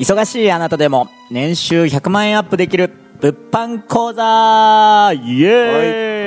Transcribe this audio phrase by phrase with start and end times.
[0.00, 5.12] 忙しいあなたでも年収100万円アップできる物販講座!
[5.14, 5.84] イエーイ、は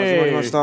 [0.08, 0.58] い、始まりました。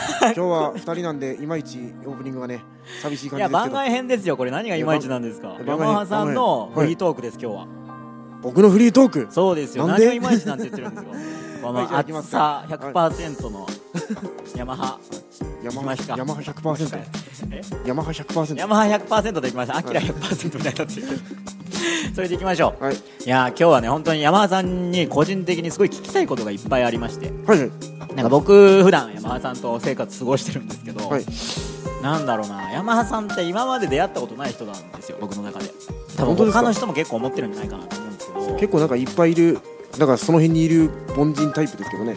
[0.32, 2.64] 今日は二人なんで、いまいちオープニングがね、
[3.02, 3.74] 寂しいいや感じですけど。
[3.74, 4.50] 番外編ですよこれ。
[4.50, 5.56] 何がいまいちなんですか？
[5.66, 7.66] 山葉さんのフリートークです今日は。
[8.40, 9.26] 僕のフリートーク？
[9.30, 9.86] そうですよ。
[9.86, 11.10] 何がいまいちなんて言ってるんですよ
[11.62, 13.66] この厚さ100%の
[14.56, 14.98] ヤマハ。
[15.62, 16.98] ヤマハヤマハ100%。
[17.50, 17.62] え？
[17.84, 18.58] ヤマハ100%。
[18.58, 19.76] ヤマハ100%でいきました。
[19.76, 21.06] アキラ100%みたいになってる
[22.14, 22.84] それでいきましょう。
[22.84, 22.94] はい。
[22.94, 27.32] いやー今日はね本当に山葉さんに個人的にすごい聞きたいことがいっぱいありまして。
[27.46, 27.58] はい。
[27.60, 27.70] はい。
[28.14, 31.24] なんか僕普段山葉さんと生活過ごしてるんですけど、はい。
[32.02, 35.70] なんだろうな山葉さんって今まで出会ったことない人なんですよ僕の中で。
[36.16, 38.54] 多分他の人も結構思ってるんじゃないかなと思うんですけど。
[38.54, 39.58] 結構なんかいっぱいいる、
[39.98, 42.16] だからその辺にいる凡人タイプですけどね。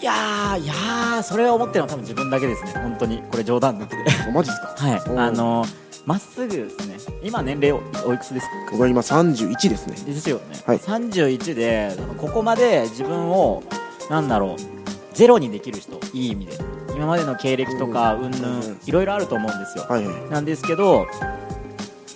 [0.00, 2.72] いやーいやーそれを思ってるのは多分自分だけですね。
[2.74, 3.22] 本当に。
[3.30, 3.96] これ冗談抜きで
[4.28, 4.74] あマジですか？
[4.86, 5.02] はい。
[5.16, 5.64] あの
[6.08, 6.96] まっすぐですね。
[7.22, 8.52] 今年齢おおいくつですか？
[8.72, 9.96] 僕は今31ですね。
[10.06, 10.78] ですよね、はい。
[10.78, 13.62] 31でここまで自分を
[14.08, 16.52] なんだろうゼロにできる人いい意味で。
[16.94, 18.80] 今までの経歴とかうんぬうんん。
[18.86, 20.30] いろいろあると思うんですよ、はいはい。
[20.30, 21.06] なんですけど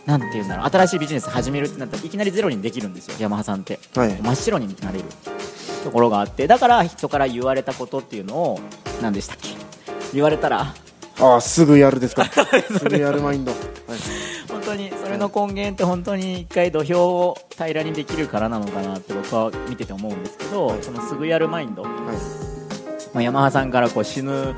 [0.06, 0.70] なんて言うんだろう。
[0.70, 3.16] 新しいビジネス始めるってなったらいきなりゼロにできるんですよ。
[3.20, 3.78] ヤマハさんって。
[3.94, 4.22] はい。
[4.22, 5.04] 真っ白になれる。
[5.84, 6.46] ところがあって。
[6.46, 8.60] だから人から言われたことっていうのを
[9.02, 9.50] 何でしたっけ？
[10.14, 10.74] 言われたら
[11.22, 12.24] ああ、すぐやるですか。
[12.66, 12.84] す。
[12.84, 13.52] ぐやるマインド。
[13.52, 13.62] はい。
[14.48, 21.92] 本当にそれの根源って本当に一回土俵を平らにできるからなのかなって僕は見てて思うんですけど、そのすぐやるマインド、はい。
[23.14, 24.54] まあ、ヤマハさんからこう死ぬ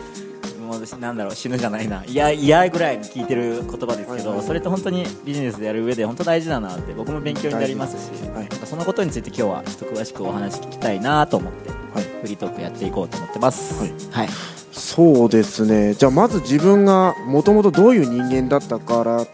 [0.65, 2.03] もうなんだろう死ぬじゃないな。
[2.07, 4.39] いやいやぐらいに聞いてる言葉ですけど、はい。
[4.39, 8.49] はいそれって本当にビジネスでやる上で本当大事だなって僕も勉強になりますし、はい。
[8.65, 12.05] そのことについて今日はちょっと詳しくお話聞きたいなと思って、はい。
[12.23, 13.81] フリートークやっていこうと思ってます。
[13.81, 13.93] はい。
[14.11, 14.29] はい、
[14.75, 15.95] そうですね。
[15.95, 19.29] じゃあまず自分がもともとどういう人間だったからっ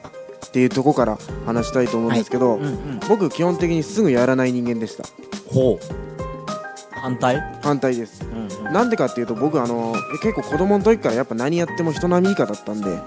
[0.53, 5.05] ていうところから話したいと思うんですけど、うんうん、僕基本的にすぐやらない人間でした。
[5.51, 6.11] ほう
[6.91, 8.23] 反対、反対です。
[8.31, 12.99] うんうんなんでかっていうと僕あの結構子供の時からやっぱ何やっても人並み以下だったんで、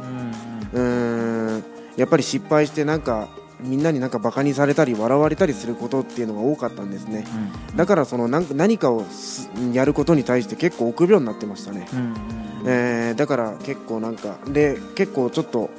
[0.74, 1.64] うん
[1.96, 3.30] やっぱり失敗してなんか
[3.64, 7.26] みんなになんかバカにされたり笑われたりすることっていうのが多かったんですね。
[7.76, 11.88] だからそのなんか何かをすやることに対して結構臆病になってましたね。
[11.94, 12.16] うんうん
[12.66, 15.70] えーだから結構なんかで結構ちょっと、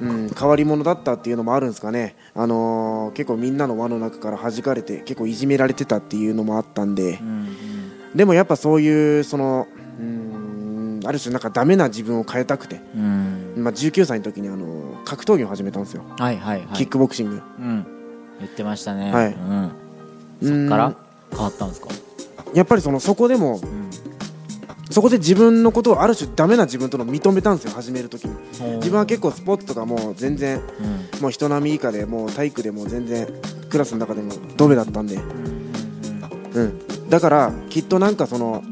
[0.00, 7.18] うん、変わり者だったっていうのもあるんですかね、あのー結構みんなの輪の中から弾かれて結構いじめられてたっていうのもあったんで。
[7.20, 7.30] うんう
[8.14, 8.16] ん。
[8.16, 9.66] でもやっぱそういうその、
[9.98, 13.54] うん、ある種なんかダメな自分を変えたくて、うん。
[13.58, 14.73] まあ、19歳の時に、あのー
[15.04, 16.68] 格闘技を始めたんですよ、はいはいはい。
[16.74, 17.42] キックボクシング。
[17.58, 17.86] うん。
[18.40, 19.12] 言ってましたね。
[19.12, 19.32] はい。
[19.32, 19.70] うん、
[20.42, 20.96] うんそっから
[21.30, 21.88] 変わったんですか、
[22.52, 23.90] やっぱりそのそこでもうん。
[24.90, 28.34] そこで自分のことをある種ダメな自分との認めたんですよ始める時に。
[28.76, 30.60] 自分は結構スポーツとかもう全然
[31.14, 31.20] うん。
[31.20, 33.26] もう人並み以下でもう体育でも全然
[33.70, 35.24] クラスの中でもドベだったんで、うん。
[36.54, 38.62] うん、だからきっとなんかその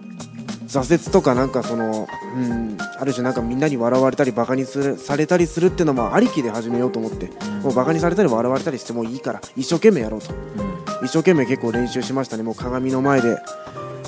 [0.72, 7.60] 挫折とかなんかその、うん、ある種なんかみんなに笑われたりバカにされたりするっていうのもありきで始めようと思ってうん。
[7.60, 10.32] もうバカにされたり笑われたりしてもいいから一生懸命やろうと。
[10.32, 11.04] うん。
[11.04, 12.42] 一生懸命結構練習しましたね。
[12.42, 13.36] もう鏡の前で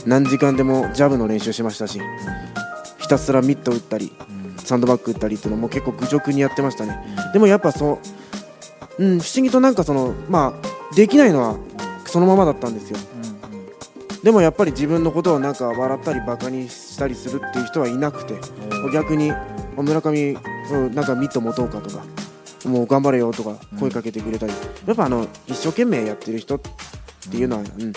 [0.06, 2.00] 何時間でもジャブの練習しましたし
[2.98, 4.56] ひたすらミット打ったりうん。
[4.56, 6.98] サンドバッグ打ったりっていうのも結構愚直にやってましたね。
[7.34, 7.98] でもやっぱそ
[8.98, 11.58] う、うん、不思議となんかそのまあできないのは
[12.06, 12.98] そのままだったんですよ
[14.25, 18.41] でもやっぱり自分のことをなんか笑ったりバカにしたりするっていう人はいなくて
[18.91, 19.31] 逆に
[19.77, 20.39] 「村上、
[20.73, 22.07] うん、なんかミット持とうか」とか
[22.65, 24.53] 「もう頑張れよ」とか声かけてくれたり
[24.87, 26.61] やっぱあの一生懸命やってる人っ
[27.31, 27.93] ていうのは、うん、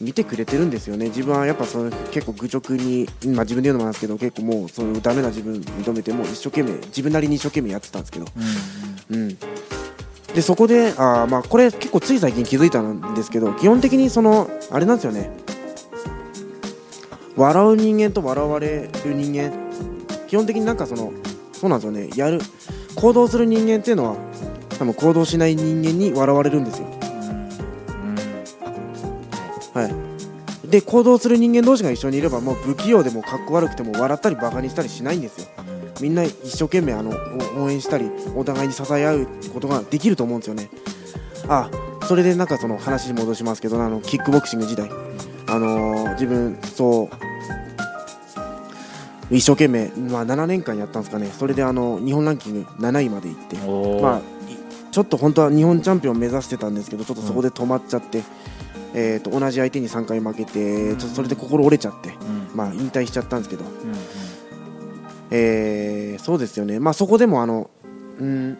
[0.00, 1.06] 見てくれてるんですよね。
[1.06, 8.26] 自分はやっぱその結構愚直に、まあ、自分で言うのもなんですけど結構もうそのダメな自分認めてもう一生懸命自分なりに一生懸命やってたんですけど。
[9.10, 9.38] うん、
[10.34, 15.30] でそこであー、まあ、これ結構つい最近気づいたんですけど基本的にそのあれなんですよね。
[17.36, 19.52] 笑う人間と笑われる人間。
[20.28, 21.12] 基本的になんかその
[21.52, 22.10] そうなんですよね。
[22.16, 22.40] やる
[22.94, 24.16] 行動する人間っていうのは
[24.78, 26.86] 多分行動しない人間に笑われるんですよ。
[29.74, 30.68] はい。
[30.68, 35.48] で行動する人間同士が一緒にいればもう不器用でもかっこ悪くても笑ったりバカにしたりしないんですよ
[36.00, 37.12] みんな一生懸命あの
[37.58, 40.70] お応援したりお互いに支え合うことができると思うんですよね。
[41.48, 41.70] あ
[42.08, 44.90] それでなんかその話に戻しますけどあのキックボクシング時代。
[45.48, 47.32] あのー自分そう
[49.30, 51.26] 一生懸命、まあ、7年間やったんですかね。
[51.26, 53.56] それであの日本ランキング7位まで行って。
[54.02, 54.22] まあ、い
[54.92, 58.22] ちょっと本当は日本チャンピオンを目指してたんですけどちょっとそこで止まっちゃって、
[58.94, 62.14] えー、と同じ相手に3回負けてちょっとそれで心折れちゃって、
[62.54, 63.64] まあ、引退しちゃったんですけど、
[65.32, 67.68] えーそうですよね、まあ、そこでもあの、
[68.20, 68.56] うん、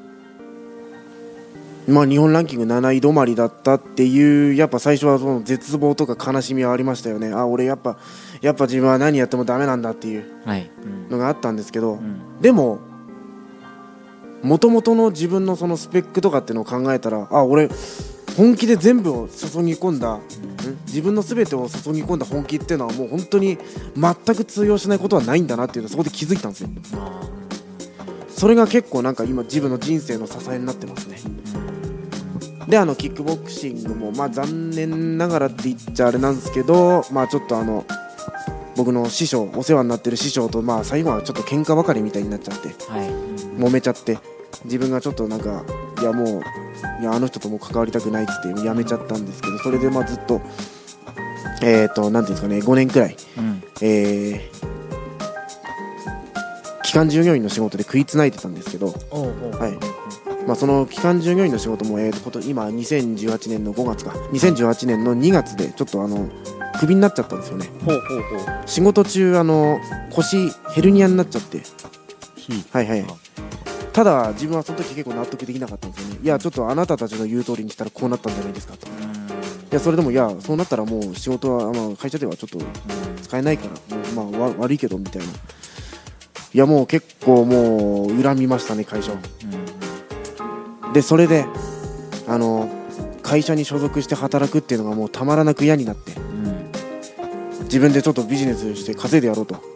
[1.86, 7.32] まあ、日本ランキング7位止まりだったっていうやっぱ最初はその絶望とか悲しみはありましたよね。
[7.32, 7.98] あ俺やっぱ
[8.40, 10.70] やっぱ自分は何やってもダメなんだっていうはい。
[11.10, 12.40] のがあったんですけど、うん。
[12.40, 12.78] でも
[14.42, 17.68] もともとの自分のそのスペックとかっていうのを考えたらあ俺
[18.36, 20.22] 本気で全部を注ぎ込んだ、ん
[20.86, 23.58] 自分の全てを注ぎ込んだ本気っていうのはもう本当に
[23.96, 26.68] 全く通用しないことはないんだなっていうのをそこで気づいたんですよ。
[26.94, 27.20] あ
[28.28, 31.18] それが結構なんか今自分の人生の支えになってますね。
[32.68, 37.84] であのキックボクシングもまあ残念ながらって言っちゃあれなんですけどまあちょっとあの
[38.76, 43.08] 僕の師匠お世話になってる師匠とまあ最後はちょっと喧嘩ばかりみたいになっちゃってーはい。
[43.58, 44.18] 揉めちゃって
[44.64, 45.64] 自分がちょっとなんか
[46.00, 46.42] いやもう
[47.00, 50.40] いやあの人ともう関わりたくないっつってやめちゃったんですけどそれでまあずっと
[51.62, 53.62] えっ、ー、となんていうんですかね5年くらいうん。
[53.80, 54.62] えー、
[56.82, 60.46] 機関従業員の仕事で食いつないでたんですけどはい。
[60.46, 64.10] まあ、その機関従業員の仕事も、えーとこと今2018年の5月か。
[64.32, 66.28] 2018年の2月でちょっとあの
[66.80, 67.70] クビになっちゃったんですよね。
[68.66, 69.78] 仕事中あの
[70.10, 71.62] 腰ヘルニアになっちゃって。
[72.34, 73.06] ひはいはい
[73.92, 76.20] ただ自分はその時結構納得できなかったんですよね。
[76.22, 78.86] いやちょっとあなたたちの言う通りにしたらこうなったんじゃないですかと。
[78.86, 78.90] い
[79.70, 82.58] やそれでもいやそうなったらもう仕事は、まあ、会社ではちょっと
[83.22, 85.26] 使えないからもう、まあ、わ悪いけどみたいな。
[86.54, 89.16] いやもう結構もう恨みましたね会社を
[90.92, 91.46] でそれで
[92.28, 92.68] あの
[93.22, 96.12] 会社に所属して働くっていうのがもうたまらなく嫌になって
[97.64, 99.54] 自分でちょっとビジネスして稼いでやろうと。
[99.54, 99.71] うん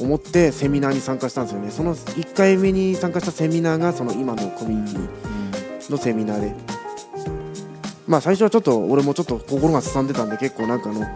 [0.00, 1.70] 思ってセミナーに参加したんですよね。
[1.70, 6.54] その1回目に参加したセミナーがその今のコミュニティのセミナーで。
[8.06, 11.06] まあ最初はちょっと俺もちょっと心がすさんでたんで結構なんかあの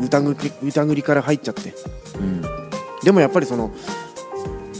[0.00, 1.74] 疑り疑りから入っちゃって。
[2.18, 2.42] うん。
[3.02, 3.72] でもやっぱりその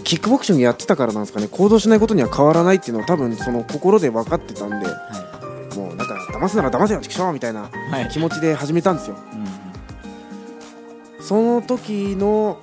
[0.03, 1.49] キックボクシングやってたからなんですかね。
[1.49, 4.87] 行動しないことには変わらないっていうのは多分その心で分かってたんで。
[4.87, 8.09] はもうなんか騙すなら騙せよチクショーみたいないはい。
[8.11, 9.17] 気持ちで始めたんですよ。
[9.33, 11.25] うん。
[11.25, 12.59] その時の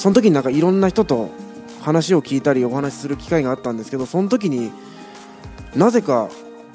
[0.00, 1.28] その時になんかいろんな人と
[1.82, 4.72] 話を聞いたりお話しする機会があったんですけどその時に
[5.76, 6.30] なぜか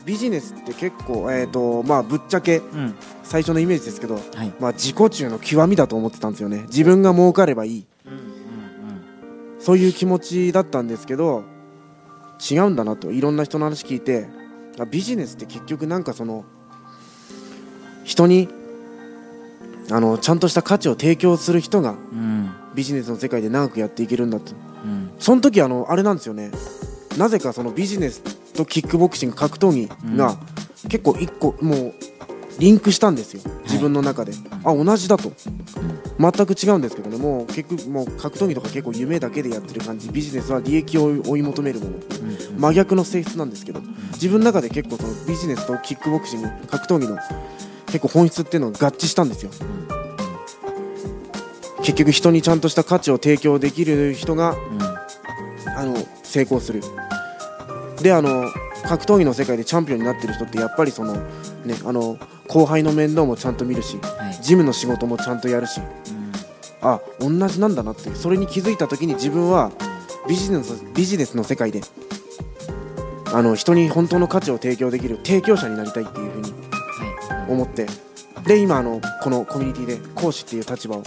[0.05, 2.93] ビジネスって結構えっ、とまあぶっちゃけうん。
[3.23, 4.53] 最初のイメージですけどはい。
[4.59, 6.65] まあ自己中の極みだと思ってたんですよね。
[6.67, 7.87] 自分が儲かればいい。
[8.05, 8.35] うんうん
[9.59, 11.43] そういう気持ちだったんですけど
[12.51, 14.27] 違うんだなといろんな人の話聞いて
[14.79, 16.45] あビジネスって結局なんかその
[18.03, 18.47] 人に
[19.89, 21.97] あのちゃんとした価値を提供する人がうん
[22.75, 24.53] ビジネスの世界で長くやっていけるんだと。
[24.83, 25.11] うん。
[25.19, 26.51] その時あのあれなんですよね。
[27.17, 28.21] なぜかそのビジネス
[28.53, 30.37] とキックボクシング格闘技が
[30.89, 31.93] 結構一個もう
[32.59, 33.41] リンクしたんですよ。
[33.63, 34.33] 自分の中で、
[34.63, 35.31] あ同じだと。
[36.17, 37.17] 全く違うんですけどね。
[37.17, 40.09] もう結局もう格闘技とか結構夢だけでやってる感じ。
[40.09, 41.91] ビジネスは利益を追い求めるもの。
[41.91, 42.59] うん。
[42.59, 43.81] 真逆の性質なんですけど。
[44.15, 47.17] 自分の中で結構そのビジネスとキックボクシング格闘技の
[47.87, 49.51] 結構本質っていうのが合致したんですよ
[51.85, 54.81] 結局人にちゃんとした価値を提供できる人がうん。
[55.77, 56.81] あの成功する。
[58.01, 58.49] であの
[58.83, 62.17] 格闘技の世界でチャンピオンになってる人ってやっぱりそのねあの
[62.47, 64.43] 後輩の面倒もちゃんと見るしはい。
[64.43, 66.31] ジムの仕事もちゃんとやるしうん。
[66.81, 69.71] あ同じなんだなってそれに気づいた時に自分は
[70.27, 71.81] ビジネスビジネスの世界で
[73.31, 77.51] あの人に本当の価値を提供できる提供者になりたいっていうふうにはい。
[77.51, 77.85] 思って
[78.45, 81.05] で今あのこのコミュニティで講師っていう立場を、うん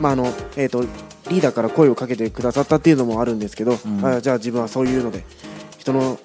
[0.00, 0.26] まああの
[0.56, 0.82] えー、と
[1.30, 4.04] リーダーから声をかけてくださったっていうのもあるんですけど、うん。
[4.04, 5.24] あじゃあ自分はそういうので
[5.78, 6.18] 人の、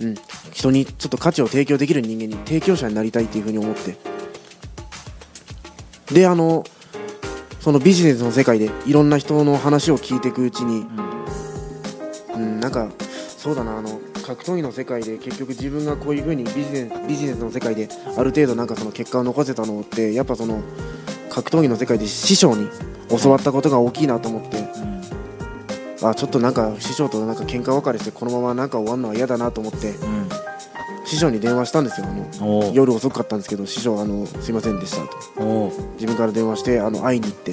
[0.00, 0.14] うん、
[0.52, 3.96] 人にちょっと価値を提供できる人間に提供者になりたいっていうふうに思って。
[6.12, 6.64] であの
[7.60, 10.86] そのビジネスの世界でいろんな人の話を聞いていくうちに、
[12.34, 12.42] うん。
[12.42, 12.90] うん、なんか
[13.38, 20.62] そうだなあの格闘技の世界で結局自分がこういうふうにビジネスビジネスの世界である程度なんかその結果を残せたのってやっぱその
[21.34, 22.68] 格闘技の世界で師匠に
[23.08, 24.64] 教わったことが大きいなと思って、
[26.02, 29.90] あちょっとなんか師匠となんか喧嘩別れしてこのままなんか終わるのは嫌だなと思って。
[29.90, 30.28] うん。
[31.06, 32.06] 師匠に電話したんですよ。
[32.06, 32.10] あ
[32.40, 35.02] の夜遅かったんですけど師匠あのすいませんでした
[35.38, 35.70] と。
[35.94, 37.52] 自分から電話してあの会いに行って。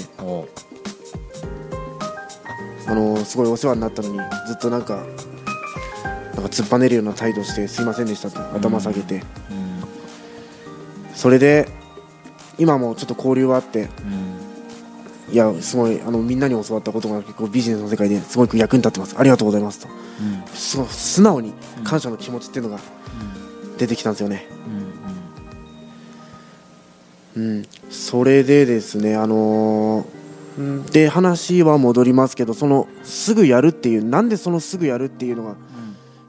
[2.87, 9.23] あのすごいお世話になったのにずっとなんかなんか突っぱねるような態度してすいませんでしたと頭下げて、うん。
[11.13, 11.67] それで
[12.57, 13.85] 今もちょっと交流はあってう
[15.29, 15.33] ん。
[15.33, 19.15] いやすごいあのみんなに教わったことが結構ビジネスの世界ですごく役に立ってます。
[19.17, 19.87] ありがとうございますと。
[19.87, 20.43] うん。
[20.53, 21.53] すごい素直に
[21.83, 22.79] 感謝の気持ちっていうのが
[23.77, 24.47] 出てきたんですよね。
[27.35, 27.65] うんうん。
[27.89, 30.21] それでですねあのー
[30.57, 35.55] うんで話は戻りますけどそのすぐやるっていうなんでそのすぐやるっていうのが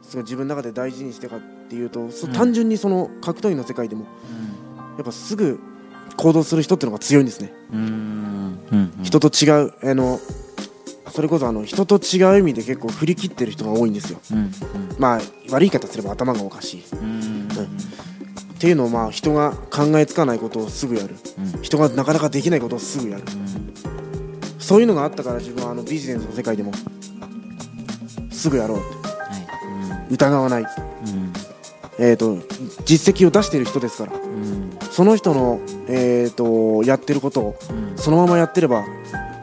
[0.02, 4.05] すごい自分の中で大事にしてかっていうと、そ単純にその格闘技の世界でも
[4.97, 5.59] やっぱすぐ
[6.16, 8.59] 行動する人っていうのが強いんですね、うん。
[8.71, 8.92] うん。
[9.02, 10.21] 人と違うあの
[11.11, 14.21] それこそあの人と違う意味で結構振り切ってる人が多いんですよ。
[14.33, 14.50] うん。
[14.99, 16.85] まあ悪い言い方すれば頭がおかしい。
[16.92, 17.00] うん。
[17.00, 17.49] うん。
[17.49, 17.49] っ
[18.59, 21.16] ていうのをまあ人が考えつかないことをすぐやる。
[21.57, 21.62] うん。
[21.62, 23.25] 人がなかなかできないことをすぐやる。
[24.59, 26.73] そういうのがあったから自分はあのビジネスの世界でも
[28.31, 28.87] すぐやろうって。
[28.87, 29.02] は
[30.11, 31.33] 疑わない、いうん。
[31.99, 32.38] えー、と
[32.85, 34.12] 実績を出している人ですから。
[34.14, 34.71] うん。
[34.90, 37.99] その人の、えー、とやってることをうん。
[37.99, 38.85] そのままやってれば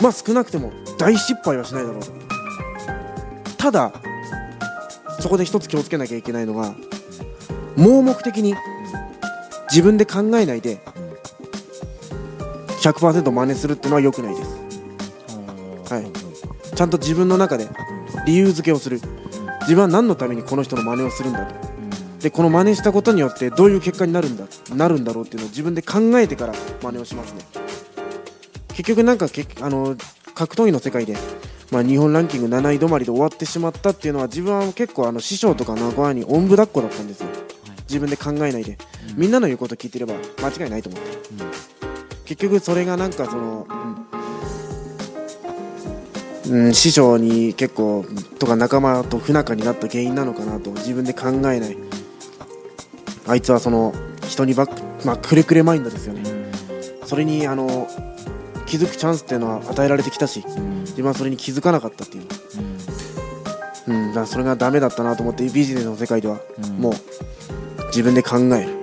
[0.02, 2.12] まあ少なくても大失敗はしないだろうと。
[3.58, 3.92] ただ
[5.20, 6.74] そこで一つ気をつけなきゃいけないのが
[7.76, 8.56] 盲目的に
[9.70, 10.80] 自分で考えないで
[12.82, 15.94] 100%真似するっていうのは良くないです。
[15.94, 16.12] はい。
[16.76, 17.68] ちゃんと自分の中で
[18.26, 19.02] 理由付けをする。
[19.62, 21.69] 自分は何のためにこの人の真似をするんだと
[22.20, 24.46] でこの真似したことによってどういう結果になるんだ
[24.76, 27.42] なるんだろうっていうのを自分で考えてから真似をしますね。
[28.70, 29.96] 結局なんかけあの
[30.36, 31.18] 格闘技の世界で、
[31.72, 37.30] まあ、日本ランキング7位止まりで終わってしまったっていうのは自分は結構あの師匠とか仲間におんぶ抱っこだったんですよ。
[37.90, 38.78] 自分で考えないで。
[39.16, 41.10] みんなの言うこと聞いてれば間違いないと思って。
[42.26, 43.68] 結局それがなんかその、
[46.48, 46.66] うん。
[46.66, 48.06] うん、師匠に結構
[48.40, 51.78] とか仲間と不仲になった原因なのかなと自分で考えない
[53.30, 53.94] あいつはその
[54.28, 54.70] 人にばっ
[55.06, 56.24] まあくれくれマインドですよね。
[57.06, 57.88] それにあの
[58.66, 62.24] 気づくチャンスっていうのは与えられてきたし自分はそれに気づかなかったっていう、
[63.88, 66.40] うん、だからそれがダメだったなと思ってビジネスの世界では
[66.78, 66.94] もう
[67.88, 68.80] 自分で考える。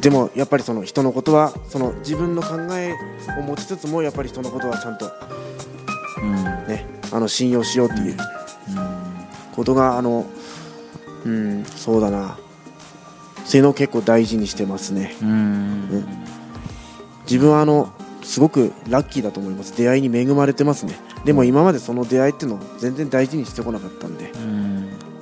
[0.00, 2.92] でもやっぱりその人のことはその自分の考え
[3.38, 5.06] を持ちつつもやっぱり人のことはちゃんと
[6.66, 8.16] ねあの信用しようっていう
[9.54, 10.26] ことがあの
[11.24, 12.36] うんそうだな
[13.52, 15.14] そういうのを結構大事にしてますね。
[15.20, 16.06] うん。
[17.24, 17.92] 自分はあの
[18.22, 19.76] すごくラッキーだと思います。
[19.76, 20.98] 出会いに恵まれてますね。
[21.26, 24.32] でも今までその出会いっていうのを全然大事にしてこなかったんで。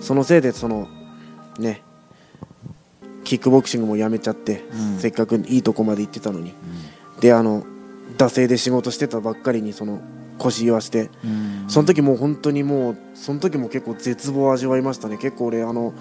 [0.00, 0.86] そのせいでその
[1.58, 1.82] ね
[3.24, 4.98] キックボクシングもやめちゃって、うん。
[5.00, 6.54] せっかくいいとこまで行ってたのに、
[7.18, 7.64] であの
[8.16, 10.00] 惰性で仕事してたばっかりにその
[10.40, 11.10] 腰言わして。
[11.68, 15.18] その時もう本当にもうその時も結構絶望を味わいましたね。
[15.18, 15.94] 結構俺あの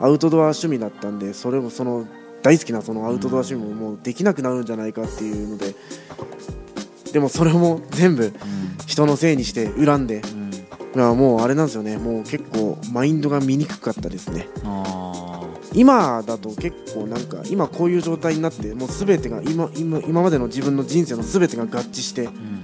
[0.00, 2.06] アウトドア趣味だったんでそれもその
[2.42, 5.74] 大好きなそのアウトドア趣味ももうできなくなるんじゃないかっていうので
[7.12, 8.32] でもそれも全部
[8.86, 10.22] 人のせいにして恨んで
[10.94, 11.98] いやもうあれなんですよね。
[11.98, 14.48] もう結構マインドが見にくかったですね。
[15.74, 22.62] 今だと結構なんか今こういう状態になってもう全てが今今今までの自分の人生の全てが合致して、うん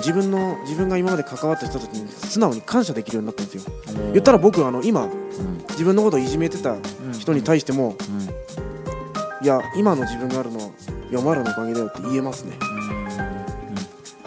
[0.00, 3.72] 自分の自分が今まで関わった人たちに素直に感謝できるようになったんですよ。
[4.12, 5.08] 言ったら僕あの今
[5.70, 6.76] 自分のことをいじめてた
[7.18, 7.96] 人に対しても
[9.42, 10.70] いや今の自分があるのは
[11.10, 12.58] 山原のおかげだよって言えますね。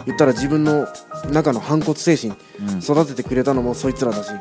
[0.06, 0.86] 言ったら自分の
[1.30, 2.34] 中の反骨精神
[2.80, 4.38] 育ててくれたのもそいつらだし、うん、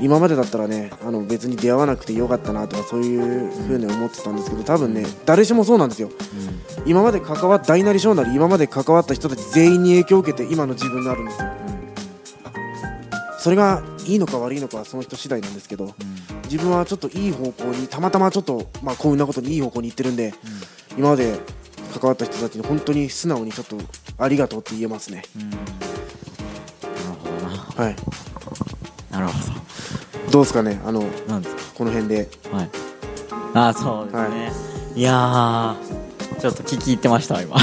[0.00, 6.10] 今までだったらねあの別に出会わなくてよかったなとかそういう風に思ってたんですけど多分ね誰しもそうなんですよ。
[6.86, 11.48] 今まで関わっ大なり小なり今まで関わった人たち全員に影響を受けて今の自分があるんですよ。
[13.38, 15.94] それがいいのか悪いのかはその人次第なんですけど
[16.44, 20.32] 自分はちょっといい方向にたまたまちょっとまあ幸運なことにいい方向に行ってるんで
[20.96, 21.38] 今まで
[21.92, 23.76] 関わった人たちに本当に素直にちょっと
[24.18, 25.22] ありがとうって言えますね。
[27.76, 27.96] はい。
[29.10, 29.73] なるほど
[30.40, 30.80] うですかね？
[30.84, 31.62] あのどなんですか？
[31.76, 32.28] この辺で。
[32.52, 32.70] はい。
[33.54, 34.52] ああそうですね、
[34.96, 37.56] い、やーちょっと聞き入ってましたわ今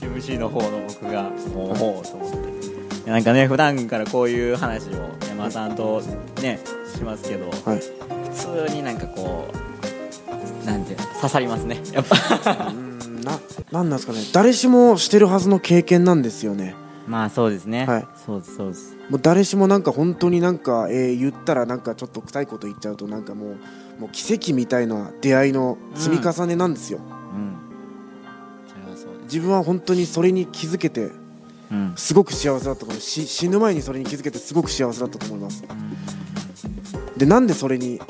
[0.00, 2.38] MC の方の僕がもうほうと思って。
[2.38, 4.92] いやなんかね普段からこういう話を
[5.28, 6.00] 山田さんと
[6.40, 6.60] ね
[6.94, 7.80] しますけどはい。
[8.30, 11.82] 普通になんかこうなんていうの刺さりますね。
[11.92, 12.16] やっぱ。
[12.68, 13.38] うんな
[13.70, 14.20] なんなんですかね。
[14.32, 16.74] 誰しもしてるはずの経験なんですよね
[17.08, 18.08] まあそうですね、はい。
[18.14, 18.96] そうですそうです。
[19.08, 23.56] もう誰しもなんか本当になんか、えー言ったらなんかちょっと臭いこと言っちゃうとなんかも
[23.98, 27.56] うもう奇跡みたいな出会いの積み重ねなんですよ、うん。
[28.86, 29.06] うです。
[29.24, 31.10] 自分は本当にそれに気づけて
[31.72, 31.92] うん。
[31.96, 33.00] すごく幸せだったと思う。
[33.00, 35.64] し死ぬ前にそれに気づけてすごく幸せだったと思います。
[37.16, 38.00] でなんでそれに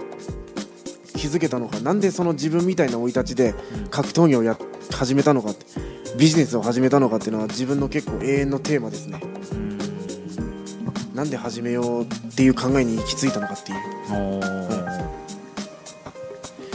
[1.14, 3.55] 気づけたのかなんでその自分みたいな生い立ちで
[3.90, 4.59] 格闘技をやっ
[4.95, 5.64] 始めたのかって
[6.18, 9.20] ビジネスを始めたのかっていうのは自分の結構永遠のテーマですね。
[9.52, 9.78] うん
[11.14, 12.06] なんで始めようっ
[12.37, 13.78] ていう考えに行き着いたのかっていう。
[14.10, 15.08] おー。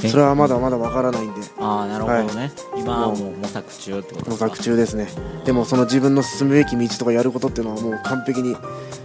[0.03, 1.39] えそれはまだまだわからないんで。
[1.59, 4.45] ああなるほどね、今はもう模索中ってことですか？
[4.47, 5.07] 模索中ですね。
[5.45, 8.61] でもその自分の進むべき道とかやることっていうのはもう完璧に考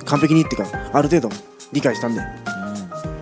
[0.07, 1.29] 完璧にっていうかある程度
[1.73, 2.21] 理解したんで。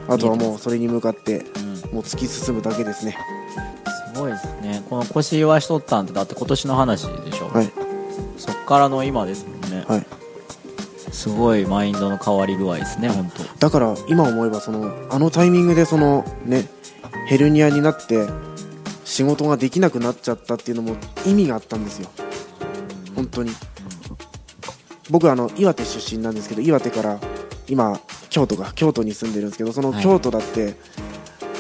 [0.08, 1.44] あとはもうそれに向かって
[1.92, 3.12] もう突き進むだけですね。
[3.12, 3.18] す
[4.16, 4.82] ごいですね。
[4.88, 7.73] この腰言わしとったんってだって今年の話でしょ、はい。
[8.38, 10.06] そっからの今ですもんね、はい。
[11.12, 13.42] すごいマインドの変わり具合ですね本当。
[13.58, 16.68] だから今思えばそのあのタイミングでそのね
[17.26, 18.26] ヘルニアになって
[19.04, 22.11] 仕事ができなくなっちゃったっていうのも意味があったんですよ。
[23.14, 23.50] 本当に。
[25.08, 27.20] 僕はあの岩手出身なんですけど岩手から
[27.68, 30.02] 今京都が京都に住んでるんですけどそのはい。
[30.02, 30.75] 京都だって、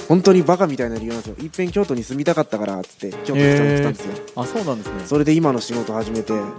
[0.08, 1.36] 本当にバカみたいな理由なんですよ。
[1.40, 4.12] いっぺん京都に住みたかったからっつって京都に来たんですよ。
[4.36, 5.02] あそうなんですね。
[5.04, 6.52] それで今の仕事始めてうん。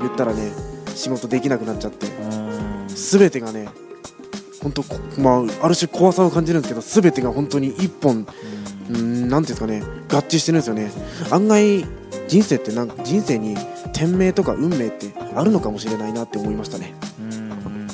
[0.00, 0.50] 言ったらね
[0.94, 2.06] 仕事できなくなっちゃって。
[2.06, 2.88] うん。
[2.88, 3.68] 全てがね
[4.62, 8.26] 本当こまあある種怖さを感じるんですけど全てが本当に一本
[8.88, 10.90] うーんなんていうんですかね合致してるんですよね。
[11.30, 11.86] 案外
[12.28, 13.56] 人生ってなんか人生に
[13.92, 16.94] 天命とか運命ってあるのかもしれないなって思いましたね。
[17.20, 17.86] うん。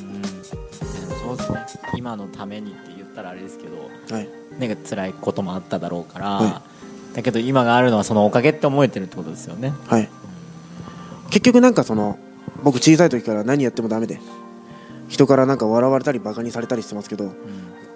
[1.19, 1.83] そうですね。
[1.97, 4.29] 今のためにって言ったらあれですけどはい。
[4.59, 6.63] ね辛いこともあっただろうから、は
[7.15, 9.73] だけど今があるのはそのおかげって思えてるってことですよね。
[9.87, 10.09] はい。
[11.31, 12.19] 結局なんかその
[12.63, 14.21] 僕小さい時から何やってもダメで
[15.09, 17.35] 人からなんか笑われたりバカにされたりしてますけどうん。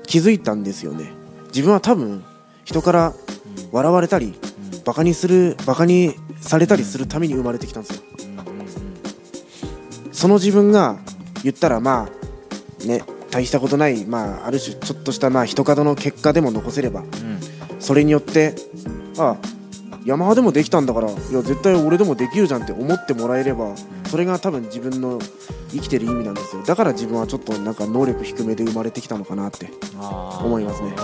[0.06, 1.12] 気づいたんですよね。
[1.48, 2.24] 自分は多分
[2.64, 3.14] 人から
[3.72, 4.34] 笑われたり
[4.72, 4.84] うん。
[4.84, 8.02] バカにするバカにされたりするために生まれてきたんですよ。
[10.08, 10.14] うん。
[10.14, 10.98] その自分が
[11.42, 12.08] 言ったらま
[12.82, 17.06] あね大したことない、まあ、ある種ちょっとしたまあ人角の結果でも残せればうん。
[17.78, 18.54] それによって
[19.18, 19.36] あ
[20.04, 23.74] ヤマハでもできたんだからいや絶対俺でもできるじゃんって思ってもらえれば
[24.08, 25.18] それが多分自分の
[25.70, 26.62] 生きてる意味なんですよ。
[26.64, 29.70] だから自分はちょっとなんか能力低めで生まれてきたのかなって
[30.42, 30.96] 思いますね。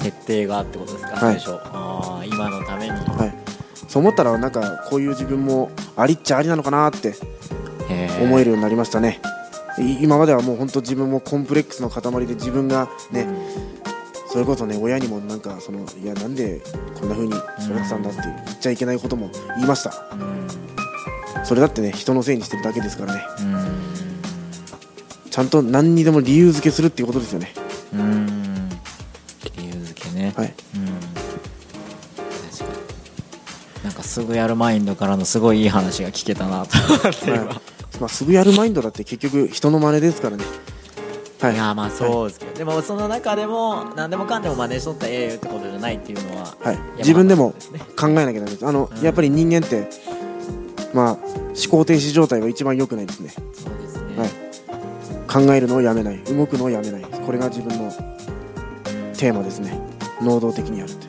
[0.00, 2.28] 設定がってことですか、はい。
[2.28, 3.34] 今のために、はい。
[3.88, 7.14] そう思ったらなんかこういう自分もありっちゃありなのかなって
[8.22, 9.20] 思えるようになりましたね。
[9.24, 9.37] い
[9.80, 13.26] 今まではもう本当自分もコンプレックスの塊で自分がね、
[14.30, 16.60] それこそね親にもなんかそのいやなんで
[16.98, 19.92] こんな風に育てたんだって言っちゃいけないことも言いました。
[21.44, 23.22] それだってね人のせいにしてるだけですからね。
[23.40, 25.30] うん。
[25.30, 27.52] ちゃんと何にでも理由付けするっていうことですよね。
[27.94, 28.68] うん。
[29.56, 30.54] 理由付けね、はい。
[30.74, 30.86] うん。
[32.50, 32.64] 確か
[33.78, 33.84] に。
[33.84, 40.44] なんかすぐやるマインドからのすごいいい話が聞けたなと思って今、はいまあ、すぐやるマインドだって結局人の真似ですからね。
[41.40, 41.54] はい。
[41.54, 47.54] いやまあそうですけど、でもその中でも何でもかんでも真似しとったらええよってことじゃないっていうのははい、自分でも
[47.96, 48.66] 考えなきゃダメです。
[48.66, 49.02] あの、うん。
[49.02, 49.88] やっぱり人間って
[50.94, 51.18] まあ思
[51.70, 53.30] 考停止状態は一番良くないですね。
[53.30, 54.30] そうですね、はい。
[55.46, 56.18] 考えるのをやめない。
[56.24, 57.02] 動くのをやめない。
[57.02, 57.90] これが自分の
[59.16, 59.80] テーマですね。
[60.22, 61.06] 能動的にやるって。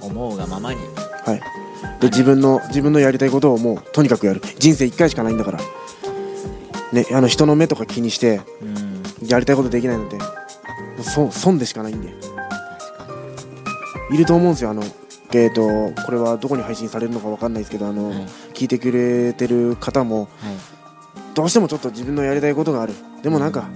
[0.00, 0.80] 思うがままに。
[1.24, 1.67] はい
[2.00, 4.42] で自分の自分のやりたいことをもうとにかくやる。
[4.58, 5.58] 人生1回しかないんだから。
[6.92, 9.28] ねあの人の目とか気にしてうん。
[9.28, 10.24] やりたいことできないのでも
[11.00, 12.14] うそ損でしかないんで。
[14.10, 14.82] いると思うんですよあの
[15.34, 18.18] えー、とこれはどこに配信されるのかわかんないですけどあの、はい。
[18.54, 20.78] 聞いてくれてる方もはい。
[21.34, 22.94] どうしてもちょっと自分のやりたいことがある。
[23.22, 23.68] でもなんか、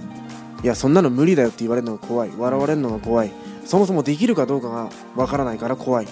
[0.63, 2.31] いやそんなの無理だよって言われるのが怖い。
[2.37, 3.31] 笑われるのが怖い。
[3.63, 6.07] そもそもできるかどうかがわからないから怖い。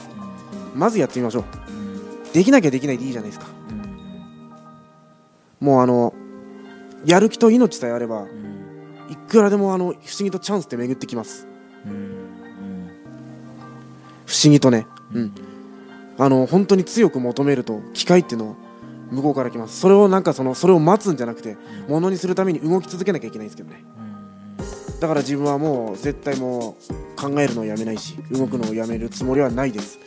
[0.74, 1.44] まずやってみましょう。
[1.76, 1.81] うん
[2.34, 3.48] できなきゃできないでいいじゃないですか。
[3.70, 3.82] うん
[5.60, 6.14] もうあの
[7.06, 11.48] やる気と命さえあればうんいくらでもあの不思議とチャンスって巡ってきます。
[11.86, 12.22] うん
[14.26, 14.88] 不思議とね。
[15.14, 15.32] うん。
[16.18, 18.56] あの本当に強く求めると機会っていうのを
[19.12, 19.80] 向こうから来ます。
[19.80, 21.58] それをなんかそのそれを待つんじゃなくて
[21.90, 23.84] ものにするために動き続けなきゃいけないんですけどね。
[25.02, 30.00] だから自分はもう絶対もう考えるのをやめないし動くのをやめるつもりはないです。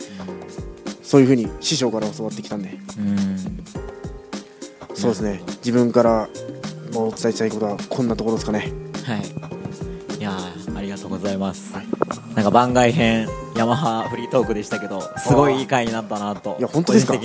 [1.04, 2.70] そういうふうに師匠から教わってきたんで。
[2.98, 3.36] うん。
[4.94, 5.40] そうですね。
[5.58, 6.28] 自分から
[6.92, 8.72] もうお伝えしたいことはこんなところですかね。
[9.04, 10.18] はい。
[10.18, 11.86] いやーありがとうございます、はい。
[12.34, 17.14] なんか番外編ヤマハフリートークでしたけどすごいいい回になったなといや本当ですか？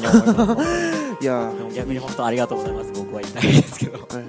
[1.21, 3.97] いや逆に本当ありがとうございます僕は言いたいですけど。
[3.99, 4.25] ー、 はい。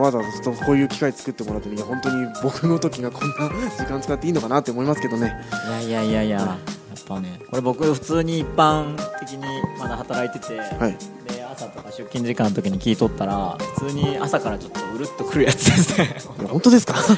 [0.00, 2.26] わざわざこういう機会作ってもらっていや本当に。
[2.42, 3.34] 僕の時がこんな
[3.76, 5.34] 時間使っていいのかなって思いますけどね
[5.66, 6.79] いやいやいやいややっ
[7.14, 7.40] ぱね。
[7.50, 9.44] これ僕普通に一般的に
[9.78, 10.96] まだ働いてて、はい。
[11.32, 16.16] で朝とか出勤時間の時に聞いとったら普通に朝からちょっとうるっとくるやつですね。
[16.38, 16.94] いや本当ですか？
[16.94, 17.16] そ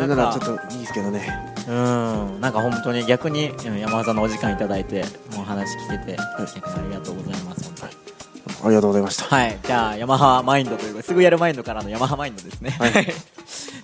[0.00, 1.54] れななんからちょっといいですけどね。
[1.68, 2.40] うん。
[2.40, 5.04] なんか本当に逆にうん山田さんのお時間いただいて
[5.36, 6.16] もう話聞けて、
[6.54, 7.92] 逆にありがとうございます本当に。
[8.62, 9.24] ありがとうございました。
[9.24, 9.58] はい。
[9.62, 12.70] じゃあヤマハマインドというかすぐやるマインドからのヤマハマインドですね。
[12.70, 12.92] はい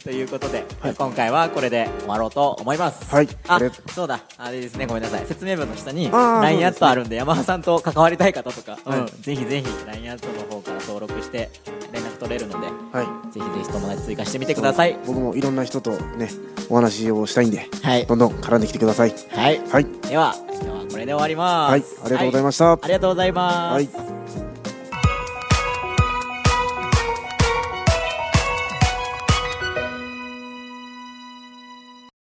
[0.07, 0.95] ということで、はい。
[0.95, 3.12] 今回はこれで終わろうと思います。
[3.12, 3.29] はい。
[3.49, 4.21] ああそうだ。
[4.38, 4.87] あれですね。
[4.87, 5.27] ごめんなさい。
[5.27, 9.01] 説明文の下に LINE アットあるんで山田さんと関わりたい方とか、はい。
[9.01, 11.51] うん、ぜひぜひ LINE アットの方から登録して
[11.92, 13.33] 連絡取れるのではい。
[13.33, 14.97] ぜひぜひ友達追加してみてください。
[15.07, 16.31] 僕もいろんな人とね
[16.69, 18.07] お話をしたいんではい。
[18.07, 19.14] どんどん絡んできてください。
[19.33, 19.61] はい。
[19.69, 19.87] はい。
[20.09, 21.71] では今日はこれで終わります。
[21.73, 21.83] はい。
[22.05, 22.73] ありがとうございました。
[22.75, 24.16] ありがとうございます、はい